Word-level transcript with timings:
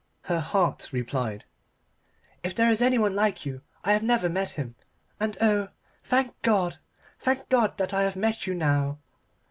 Her 0.23 0.39
heart 0.39 0.89
replied 0.91 1.45
"If 2.41 2.55
there 2.55 2.71
is 2.71 2.81
anyone 2.81 3.15
like 3.15 3.45
you 3.45 3.61
I 3.83 3.93
have 3.93 4.01
never 4.01 4.29
met 4.29 4.49
him, 4.49 4.73
and 5.19 5.37
oh, 5.39 5.67
thank 6.03 6.41
God, 6.41 6.79
thank 7.19 7.49
God, 7.49 7.77
that 7.77 7.93
I 7.93 8.01
have 8.01 8.15
met 8.15 8.47
you 8.47 8.55
now." 8.55 8.97